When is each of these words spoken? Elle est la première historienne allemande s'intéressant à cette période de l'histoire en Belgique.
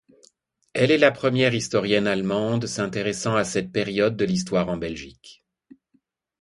Elle 0.73 0.89
est 0.89 0.97
la 0.97 1.11
première 1.11 1.53
historienne 1.53 2.07
allemande 2.07 2.65
s'intéressant 2.65 3.35
à 3.35 3.43
cette 3.43 3.71
période 3.71 4.17
de 4.17 4.25
l'histoire 4.25 4.67
en 4.69 4.77
Belgique. 4.77 5.45